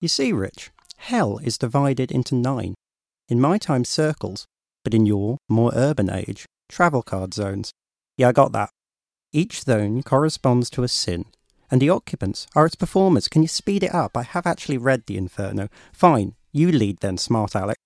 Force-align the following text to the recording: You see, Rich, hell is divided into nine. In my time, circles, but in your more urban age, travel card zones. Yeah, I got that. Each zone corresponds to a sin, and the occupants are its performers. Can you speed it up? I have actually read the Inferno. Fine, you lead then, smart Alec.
You 0.00 0.08
see, 0.08 0.32
Rich, 0.32 0.70
hell 0.96 1.38
is 1.38 1.58
divided 1.58 2.10
into 2.10 2.34
nine. 2.34 2.74
In 3.28 3.38
my 3.38 3.58
time, 3.58 3.84
circles, 3.84 4.46
but 4.82 4.94
in 4.94 5.04
your 5.04 5.36
more 5.46 5.72
urban 5.74 6.10
age, 6.10 6.46
travel 6.70 7.02
card 7.02 7.34
zones. 7.34 7.70
Yeah, 8.16 8.28
I 8.28 8.32
got 8.32 8.52
that. 8.52 8.70
Each 9.32 9.62
zone 9.62 10.02
corresponds 10.02 10.70
to 10.70 10.82
a 10.82 10.88
sin, 10.88 11.26
and 11.70 11.82
the 11.82 11.90
occupants 11.90 12.46
are 12.56 12.64
its 12.64 12.76
performers. 12.76 13.28
Can 13.28 13.42
you 13.42 13.48
speed 13.48 13.82
it 13.82 13.94
up? 13.94 14.16
I 14.16 14.22
have 14.22 14.46
actually 14.46 14.78
read 14.78 15.04
the 15.06 15.18
Inferno. 15.18 15.68
Fine, 15.92 16.34
you 16.50 16.72
lead 16.72 17.00
then, 17.00 17.18
smart 17.18 17.54
Alec. 17.54 17.76